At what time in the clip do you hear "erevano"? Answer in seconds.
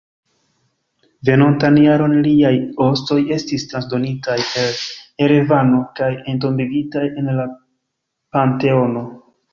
5.27-5.83